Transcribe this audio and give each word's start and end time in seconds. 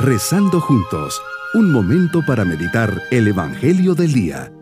Rezando 0.00 0.60
juntos, 0.60 1.20
un 1.54 1.72
momento 1.72 2.24
para 2.24 2.44
meditar 2.44 3.02
el 3.10 3.26
Evangelio 3.26 3.96
del 3.96 4.12
Día. 4.12 4.52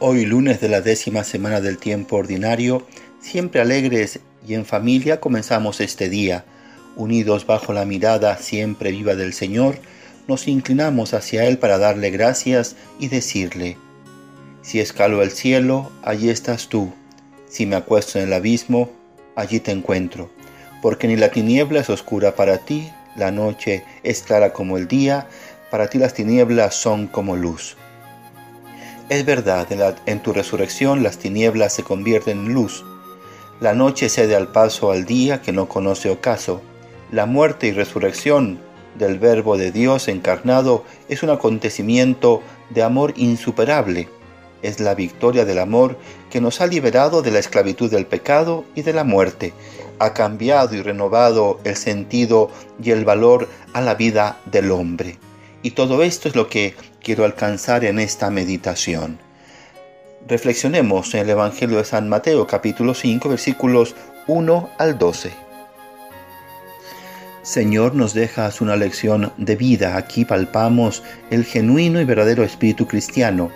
Hoy 0.00 0.26
lunes 0.26 0.60
de 0.60 0.68
la 0.68 0.80
décima 0.80 1.22
semana 1.22 1.60
del 1.60 1.78
tiempo 1.78 2.16
ordinario, 2.16 2.84
siempre 3.20 3.60
alegres 3.60 4.18
y 4.44 4.54
en 4.54 4.66
familia 4.66 5.20
comenzamos 5.20 5.80
este 5.80 6.08
día. 6.08 6.44
Unidos 6.96 7.46
bajo 7.46 7.72
la 7.72 7.84
mirada 7.84 8.36
siempre 8.38 8.90
viva 8.90 9.14
del 9.14 9.32
Señor, 9.32 9.78
nos 10.26 10.48
inclinamos 10.48 11.14
hacia 11.14 11.44
Él 11.44 11.58
para 11.58 11.78
darle 11.78 12.10
gracias 12.10 12.74
y 12.98 13.06
decirle, 13.06 13.76
si 14.62 14.80
escalo 14.80 15.22
el 15.22 15.30
cielo, 15.30 15.92
allí 16.02 16.30
estás 16.30 16.68
tú. 16.68 16.92
Si 17.48 17.64
me 17.64 17.76
acuesto 17.76 18.18
en 18.18 18.26
el 18.26 18.32
abismo, 18.34 18.90
allí 19.34 19.60
te 19.60 19.70
encuentro. 19.70 20.30
Porque 20.82 21.08
ni 21.08 21.16
la 21.16 21.30
tiniebla 21.30 21.80
es 21.80 21.90
oscura 21.90 22.34
para 22.34 22.58
ti, 22.58 22.90
la 23.16 23.30
noche 23.30 23.84
es 24.02 24.22
clara 24.22 24.52
como 24.52 24.76
el 24.76 24.86
día, 24.86 25.26
para 25.70 25.88
ti 25.88 25.98
las 25.98 26.14
tinieblas 26.14 26.74
son 26.74 27.06
como 27.06 27.36
luz. 27.36 27.76
Es 29.08 29.24
verdad, 29.24 29.66
en, 30.06 30.20
tu 30.20 30.32
resurrección 30.32 31.02
las 31.02 31.18
tinieblas 31.18 31.72
se 31.72 31.82
convierten 31.82 32.46
en 32.46 32.54
luz. 32.54 32.84
La 33.60 33.72
noche 33.72 34.08
cede 34.08 34.36
al 34.36 34.52
paso 34.52 34.92
al 34.92 35.06
día 35.06 35.40
que 35.40 35.52
no 35.52 35.68
conoce 35.68 36.10
ocaso. 36.10 36.60
La 37.10 37.24
muerte 37.24 37.68
y 37.68 37.72
resurrección 37.72 38.60
del 38.98 39.18
Verbo 39.18 39.56
de 39.56 39.72
Dios 39.72 40.08
encarnado 40.08 40.84
es 41.08 41.22
un 41.22 41.30
acontecimiento 41.30 42.42
de 42.70 42.82
amor 42.82 43.14
insuperable 43.16 44.08
es 44.62 44.80
la 44.80 44.94
victoria 44.94 45.44
del 45.44 45.58
amor 45.58 45.98
que 46.30 46.40
nos 46.40 46.60
ha 46.60 46.66
liberado 46.66 47.22
de 47.22 47.30
la 47.30 47.38
esclavitud 47.38 47.90
del 47.90 48.06
pecado 48.06 48.64
y 48.74 48.82
de 48.82 48.92
la 48.92 49.04
muerte, 49.04 49.52
ha 49.98 50.14
cambiado 50.14 50.74
y 50.74 50.82
renovado 50.82 51.60
el 51.64 51.76
sentido 51.76 52.50
y 52.82 52.90
el 52.90 53.04
valor 53.04 53.48
a 53.72 53.80
la 53.80 53.94
vida 53.94 54.38
del 54.46 54.70
hombre. 54.70 55.18
Y 55.62 55.72
todo 55.72 56.02
esto 56.02 56.28
es 56.28 56.36
lo 56.36 56.48
que 56.48 56.74
quiero 57.02 57.24
alcanzar 57.24 57.84
en 57.84 57.98
esta 57.98 58.30
meditación. 58.30 59.18
Reflexionemos 60.26 61.14
en 61.14 61.20
el 61.20 61.30
Evangelio 61.30 61.78
de 61.78 61.84
San 61.84 62.08
Mateo 62.08 62.46
capítulo 62.46 62.94
5 62.94 63.28
versículos 63.28 63.94
1 64.26 64.70
al 64.78 64.98
12. 64.98 65.32
Señor 67.42 67.94
nos 67.94 68.12
dejas 68.12 68.60
una 68.60 68.76
lección 68.76 69.32
de 69.38 69.56
vida. 69.56 69.96
Aquí 69.96 70.26
palpamos 70.26 71.02
el 71.30 71.44
genuino 71.44 71.98
y 72.00 72.04
verdadero 72.04 72.44
espíritu 72.44 72.86
cristiano 72.86 73.50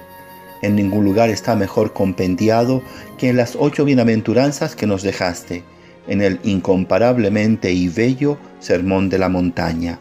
en 0.62 0.76
ningún 0.76 1.04
lugar 1.04 1.28
está 1.28 1.54
mejor 1.56 1.92
compendiado 1.92 2.82
que 3.18 3.28
en 3.28 3.36
las 3.36 3.56
ocho 3.58 3.84
bienaventuranzas 3.84 4.76
que 4.76 4.86
nos 4.86 5.02
dejaste, 5.02 5.64
en 6.06 6.22
el 6.22 6.38
incomparablemente 6.44 7.72
y 7.72 7.88
bello 7.88 8.38
Sermón 8.60 9.08
de 9.08 9.18
la 9.18 9.28
Montaña. 9.28 9.98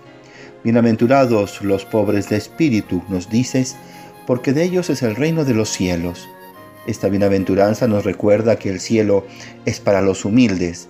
Bienaventurados 0.63 1.63
los 1.63 1.83
pobres 1.85 2.29
de 2.29 2.37
espíritu, 2.37 3.01
nos 3.09 3.29
dices, 3.29 3.75
porque 4.27 4.53
de 4.53 4.63
ellos 4.63 4.91
es 4.91 5.01
el 5.01 5.15
reino 5.15 5.43
de 5.43 5.55
los 5.55 5.69
cielos. 5.69 6.29
Esta 6.85 7.09
bienaventuranza 7.09 7.87
nos 7.87 8.05
recuerda 8.05 8.57
que 8.57 8.69
el 8.69 8.79
cielo 8.79 9.25
es 9.65 9.79
para 9.79 10.01
los 10.01 10.25
humildes. 10.25 10.87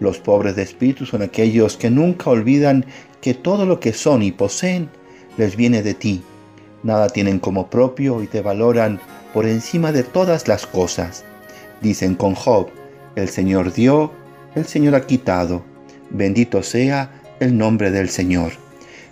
Los 0.00 0.18
pobres 0.18 0.56
de 0.56 0.62
espíritu 0.62 1.04
son 1.04 1.20
aquellos 1.20 1.76
que 1.76 1.90
nunca 1.90 2.30
olvidan 2.30 2.86
que 3.20 3.34
todo 3.34 3.66
lo 3.66 3.80
que 3.80 3.92
son 3.92 4.22
y 4.22 4.32
poseen 4.32 4.88
les 5.36 5.56
viene 5.56 5.82
de 5.82 5.92
ti 5.92 6.22
nada 6.82 7.08
tienen 7.08 7.38
como 7.38 7.68
propio 7.68 8.22
y 8.22 8.26
te 8.26 8.40
valoran 8.42 9.00
por 9.32 9.46
encima 9.46 9.92
de 9.92 10.02
todas 10.02 10.48
las 10.48 10.66
cosas. 10.66 11.24
Dicen 11.80 12.14
con 12.14 12.34
Job, 12.34 12.68
el 13.16 13.28
Señor 13.28 13.72
dio, 13.72 14.12
el 14.54 14.66
Señor 14.66 14.94
ha 14.94 15.06
quitado, 15.06 15.62
bendito 16.10 16.62
sea 16.62 17.10
el 17.40 17.56
nombre 17.56 17.90
del 17.90 18.08
Señor. 18.08 18.52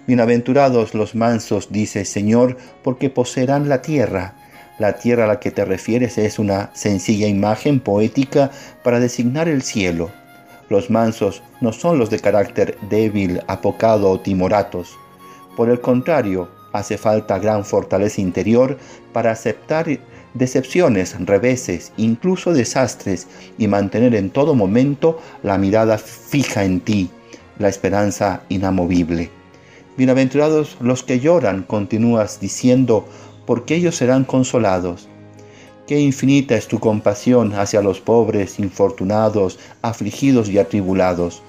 Bienaventurados 0.06 0.94
los 0.94 1.14
mansos, 1.14 1.68
dice 1.70 2.04
Señor, 2.04 2.56
porque 2.82 3.10
poseerán 3.10 3.68
la 3.68 3.82
tierra. 3.82 4.34
La 4.78 4.94
tierra 4.94 5.24
a 5.24 5.26
la 5.26 5.40
que 5.40 5.50
te 5.50 5.64
refieres 5.64 6.18
es 6.18 6.38
una 6.38 6.70
sencilla 6.72 7.26
imagen 7.26 7.80
poética 7.80 8.50
para 8.82 9.00
designar 9.00 9.48
el 9.48 9.62
cielo. 9.62 10.10
Los 10.68 10.88
mansos 10.88 11.42
no 11.60 11.72
son 11.72 11.98
los 11.98 12.10
de 12.10 12.20
carácter 12.20 12.78
débil, 12.88 13.42
apocado 13.48 14.10
o 14.10 14.20
timoratos. 14.20 14.96
Por 15.56 15.68
el 15.68 15.80
contrario, 15.80 16.48
Hace 16.72 16.98
falta 16.98 17.38
gran 17.38 17.64
fortaleza 17.64 18.20
interior 18.20 18.78
para 19.12 19.30
aceptar 19.30 19.86
decepciones, 20.34 21.16
reveses, 21.18 21.92
incluso 21.96 22.52
desastres 22.52 23.26
y 23.56 23.68
mantener 23.68 24.14
en 24.14 24.30
todo 24.30 24.54
momento 24.54 25.18
la 25.42 25.56
mirada 25.56 25.98
fija 25.98 26.64
en 26.64 26.80
ti, 26.80 27.10
la 27.58 27.68
esperanza 27.68 28.42
inamovible. 28.48 29.30
Bienaventurados 29.96 30.76
los 30.80 31.02
que 31.02 31.20
lloran, 31.20 31.62
continúas 31.62 32.38
diciendo, 32.38 33.06
porque 33.46 33.74
ellos 33.74 33.96
serán 33.96 34.24
consolados. 34.24 35.08
Qué 35.86 35.98
infinita 35.98 36.54
es 36.54 36.68
tu 36.68 36.78
compasión 36.78 37.54
hacia 37.54 37.80
los 37.80 37.98
pobres, 38.00 38.58
infortunados, 38.58 39.58
afligidos 39.80 40.50
y 40.50 40.58
atribulados, 40.58 41.42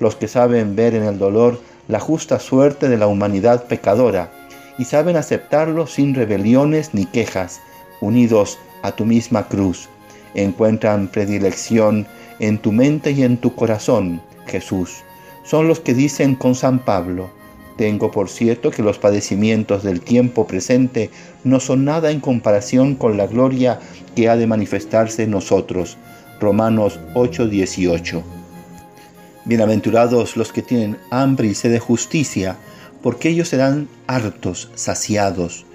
los 0.00 0.16
que 0.16 0.26
saben 0.26 0.74
ver 0.74 0.96
en 0.96 1.04
el 1.04 1.18
dolor 1.18 1.60
la 1.86 2.00
justa 2.00 2.40
suerte 2.40 2.88
de 2.88 2.98
la 2.98 3.06
humanidad 3.06 3.66
pecadora, 3.66 4.32
y 4.78 4.84
saben 4.84 5.16
aceptarlo 5.16 5.86
sin 5.86 6.14
rebeliones 6.14 6.94
ni 6.94 7.06
quejas, 7.06 7.60
unidos 8.00 8.58
a 8.82 8.92
tu 8.92 9.04
misma 9.04 9.48
cruz. 9.48 9.88
Encuentran 10.34 11.08
predilección 11.08 12.06
en 12.40 12.58
tu 12.58 12.72
mente 12.72 13.12
y 13.12 13.22
en 13.22 13.36
tu 13.36 13.54
corazón, 13.54 14.20
Jesús. 14.46 15.02
Son 15.44 15.68
los 15.68 15.80
que 15.80 15.94
dicen 15.94 16.34
con 16.34 16.54
San 16.54 16.78
Pablo, 16.78 17.30
tengo 17.76 18.12
por 18.12 18.28
cierto 18.28 18.70
que 18.70 18.82
los 18.82 18.98
padecimientos 18.98 19.82
del 19.82 20.00
tiempo 20.00 20.46
presente 20.46 21.10
no 21.42 21.58
son 21.58 21.84
nada 21.84 22.12
en 22.12 22.20
comparación 22.20 22.94
con 22.94 23.16
la 23.16 23.26
gloria 23.26 23.80
que 24.14 24.28
ha 24.28 24.36
de 24.36 24.46
manifestarse 24.46 25.24
en 25.24 25.32
nosotros. 25.32 25.96
Romanos 26.40 27.00
8:18. 27.14 28.22
Bienaventurados 29.44 30.36
los 30.36 30.52
que 30.52 30.62
tienen 30.62 30.98
hambre 31.10 31.48
y 31.48 31.54
sed 31.54 31.72
de 31.72 31.80
justicia, 31.80 32.56
porque 33.04 33.28
ellos 33.28 33.50
serán 33.50 33.86
hartos, 34.06 34.70
saciados. 34.76 35.66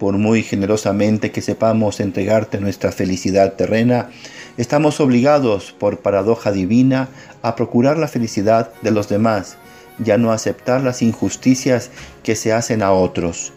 Por 0.00 0.18
muy 0.18 0.42
generosamente 0.42 1.30
que 1.30 1.40
sepamos 1.40 2.00
entregarte 2.00 2.58
nuestra 2.58 2.90
felicidad 2.90 3.52
terrena, 3.52 4.10
estamos 4.56 4.98
obligados, 4.98 5.70
por 5.78 6.00
paradoja 6.00 6.50
divina, 6.50 7.08
a 7.40 7.54
procurar 7.54 7.98
la 7.98 8.08
felicidad 8.08 8.72
de 8.82 8.90
los 8.90 9.08
demás, 9.08 9.58
ya 10.00 10.18
no 10.18 10.32
aceptar 10.32 10.82
las 10.82 11.02
injusticias 11.02 11.90
que 12.24 12.34
se 12.34 12.52
hacen 12.52 12.82
a 12.82 12.90
otros. 12.90 13.52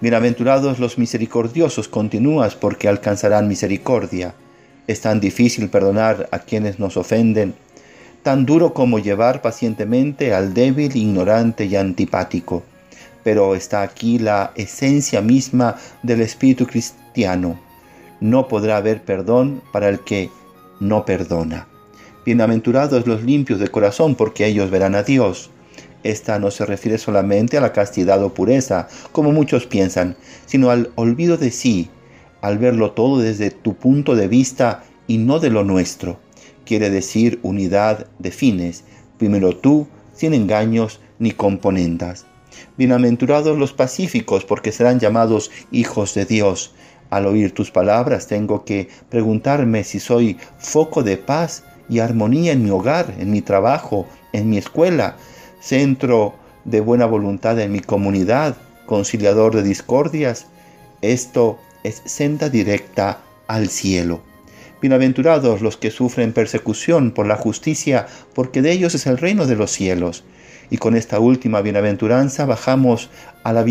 Bienaventurados 0.00 0.80
los 0.80 0.98
misericordiosos, 0.98 1.86
continúas 1.86 2.56
porque 2.56 2.88
alcanzarán 2.88 3.46
misericordia. 3.46 4.34
Es 4.88 5.02
tan 5.02 5.20
difícil 5.20 5.68
perdonar 5.68 6.28
a 6.32 6.40
quienes 6.40 6.80
nos 6.80 6.96
ofenden, 6.96 7.54
tan 8.22 8.44
duro 8.44 8.74
como 8.74 8.98
llevar 8.98 9.40
pacientemente 9.40 10.34
al 10.34 10.52
débil, 10.52 10.96
ignorante 10.96 11.64
y 11.64 11.76
antipático. 11.76 12.62
Pero 13.24 13.54
está 13.54 13.82
aquí 13.82 14.18
la 14.18 14.52
esencia 14.56 15.20
misma 15.20 15.76
del 16.02 16.20
espíritu 16.20 16.66
cristiano. 16.66 17.58
No 18.20 18.48
podrá 18.48 18.76
haber 18.76 19.02
perdón 19.02 19.62
para 19.72 19.88
el 19.88 20.00
que 20.00 20.30
no 20.80 21.04
perdona. 21.04 21.66
Bienaventurados 22.24 23.06
los 23.06 23.22
limpios 23.22 23.58
de 23.60 23.68
corazón, 23.68 24.14
porque 24.14 24.46
ellos 24.46 24.70
verán 24.70 24.94
a 24.94 25.02
Dios. 25.02 25.50
Esta 26.02 26.38
no 26.38 26.50
se 26.50 26.64
refiere 26.64 26.98
solamente 26.98 27.58
a 27.58 27.60
la 27.60 27.72
castidad 27.72 28.22
o 28.22 28.32
pureza, 28.32 28.88
como 29.12 29.32
muchos 29.32 29.66
piensan, 29.66 30.16
sino 30.46 30.70
al 30.70 30.90
olvido 30.94 31.36
de 31.36 31.50
sí, 31.50 31.90
al 32.40 32.58
verlo 32.58 32.92
todo 32.92 33.18
desde 33.20 33.50
tu 33.50 33.74
punto 33.74 34.14
de 34.14 34.28
vista 34.28 34.84
y 35.06 35.18
no 35.18 35.40
de 35.40 35.50
lo 35.50 35.64
nuestro 35.64 36.18
quiere 36.64 36.90
decir 36.90 37.40
unidad 37.42 38.06
de 38.18 38.30
fines, 38.30 38.84
primero 39.18 39.56
tú, 39.56 39.86
sin 40.14 40.34
engaños 40.34 41.00
ni 41.18 41.32
componendas. 41.32 42.26
Bienaventurados 42.76 43.58
los 43.58 43.72
pacíficos, 43.72 44.44
porque 44.44 44.72
serán 44.72 45.00
llamados 45.00 45.50
hijos 45.70 46.14
de 46.14 46.24
Dios. 46.24 46.74
Al 47.10 47.26
oír 47.26 47.52
tus 47.52 47.70
palabras 47.70 48.26
tengo 48.26 48.64
que 48.64 48.88
preguntarme 49.08 49.84
si 49.84 49.98
soy 49.98 50.36
foco 50.58 51.02
de 51.02 51.16
paz 51.16 51.64
y 51.88 51.98
armonía 51.98 52.52
en 52.52 52.62
mi 52.62 52.70
hogar, 52.70 53.14
en 53.18 53.30
mi 53.30 53.42
trabajo, 53.42 54.06
en 54.32 54.48
mi 54.48 54.58
escuela, 54.58 55.16
centro 55.60 56.34
de 56.64 56.80
buena 56.80 57.06
voluntad 57.06 57.58
en 57.58 57.72
mi 57.72 57.80
comunidad, 57.80 58.56
conciliador 58.86 59.54
de 59.54 59.62
discordias. 59.62 60.46
Esto 61.02 61.58
es 61.82 62.02
senda 62.04 62.48
directa 62.48 63.20
al 63.48 63.68
cielo. 63.68 64.29
Bienaventurados 64.80 65.60
los 65.60 65.76
que 65.76 65.90
sufren 65.90 66.32
persecución 66.32 67.10
por 67.10 67.26
la 67.26 67.36
justicia, 67.36 68.06
porque 68.34 68.62
de 68.62 68.72
ellos 68.72 68.94
es 68.94 69.06
el 69.06 69.18
reino 69.18 69.46
de 69.46 69.54
los 69.54 69.70
cielos. 69.70 70.24
Y 70.70 70.78
con 70.78 70.96
esta 70.96 71.20
última 71.20 71.60
bienaventuranza 71.60 72.46
bajamos 72.46 73.10
a 73.44 73.52
la, 73.52 73.66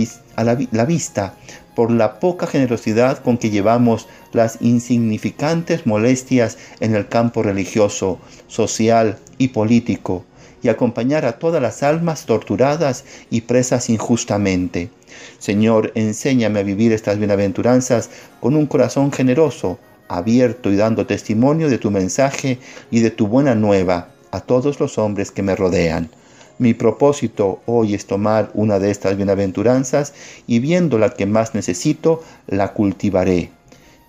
la 0.72 0.86
vista 0.86 1.34
por 1.76 1.90
la 1.90 2.20
poca 2.20 2.46
generosidad 2.46 3.24
con 3.24 3.40
que 3.40 3.50
llevamos 3.50 4.08
las 4.34 4.62
insignificantes 4.62 5.88
molestias 5.88 6.60
en 6.80 6.94
el 6.94 7.08
campo 7.08 7.42
religioso, 7.42 8.20
social 8.48 9.18
y 9.40 9.48
político, 9.48 10.26
y 10.62 10.68
acompañar 10.68 11.26
a 11.26 11.40
todas 11.40 11.62
las 11.62 11.82
almas 11.82 12.28
torturadas 12.28 13.04
y 13.32 13.42
presas 13.42 13.90
injustamente. 13.90 14.92
Señor, 15.40 15.92
enséñame 15.96 16.60
a 16.60 16.64
vivir 16.64 16.92
estas 16.92 17.18
bienaventuranzas 17.18 18.12
con 18.42 18.56
un 18.56 18.68
corazón 18.68 19.12
generoso, 19.12 19.80
abierto 20.10 20.72
y 20.72 20.76
dando 20.76 21.06
testimonio 21.06 21.70
de 21.70 21.78
tu 21.78 21.92
mensaje 21.92 22.60
y 22.92 23.00
de 23.00 23.12
tu 23.12 23.28
buena 23.28 23.56
nueva 23.56 24.10
a 24.32 24.42
todos 24.42 24.80
los 24.80 24.98
hombres 24.98 25.32
que 25.32 25.44
me 25.44 25.56
rodean. 25.56 26.10
Mi 26.58 26.74
propósito 26.74 27.62
hoy 27.66 27.94
es 27.94 28.06
tomar 28.06 28.52
una 28.54 28.80
de 28.80 28.92
estas 28.92 29.16
bienaventuranzas 29.16 30.14
y 30.46 30.60
viendo 30.60 30.98
la 30.98 31.12
que 31.12 31.26
más 31.26 31.56
necesito, 31.56 32.22
la 32.48 32.74
cultivaré. 32.74 33.52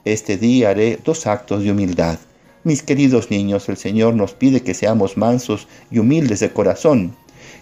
Este 0.05 0.37
día 0.37 0.70
haré 0.70 0.99
dos 1.05 1.29
actos 1.29 1.62
de 1.62 1.70
humildad. 1.70 2.19
Mis 2.64 2.82
queridos 2.82 3.31
niños, 3.31 3.69
el 3.69 3.76
Señor 3.76 4.14
nos 4.14 4.32
pide 4.35 4.62
que 4.62 4.75
seamos 4.75 5.17
mansos 5.17 5.69
y 5.91 5.99
humildes 6.00 6.41
de 6.41 6.52
corazón, 6.52 7.14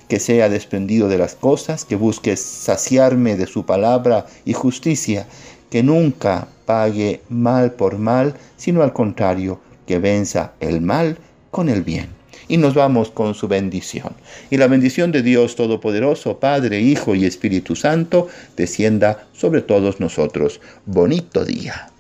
que 0.09 0.19
sea 0.21 0.49
desprendido 0.49 1.09
de 1.09 1.19
las 1.19 1.35
cosas, 1.35 1.85
que 1.85 1.95
busque 1.95 2.37
saciarme 2.37 3.37
de 3.37 3.47
su 3.47 3.67
palabra 3.67 4.27
y 4.45 4.55
justicia, 4.55 5.27
que 5.71 5.83
nunca 5.83 6.49
pague 6.67 7.23
mal 7.29 7.73
por 7.73 7.99
mal, 7.99 8.35
sino 8.57 8.83
al 8.83 8.93
contrario, 8.93 9.61
que 9.87 9.99
venza 9.99 10.53
el 10.61 10.81
mal 10.81 11.19
con 11.51 11.69
el 11.69 11.83
bien. 11.83 12.09
Y 12.47 12.57
nos 12.57 12.75
vamos 12.75 13.11
con 13.11 13.35
su 13.35 13.47
bendición. 13.47 14.13
Y 14.51 14.57
la 14.57 14.69
bendición 14.69 15.13
de 15.13 15.23
Dios 15.23 15.55
Todopoderoso, 15.57 16.39
Padre, 16.39 16.81
Hijo 16.81 17.15
y 17.15 17.27
Espíritu 17.27 17.77
Santo, 17.77 18.29
descienda 18.57 19.27
sobre 19.33 19.61
todos 19.61 20.01
nosotros. 20.01 20.61
Bonito 20.87 21.45
día. 21.45 21.91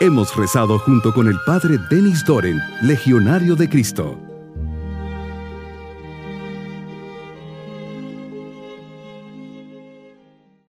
Hemos 0.00 0.34
rezado 0.36 0.80
junto 0.80 1.14
con 1.14 1.28
el 1.28 1.36
Padre 1.46 1.76
Denis 1.88 2.24
Doren, 2.24 2.58
Legionario 2.82 3.54
de 3.54 3.68
Cristo. 3.68 4.31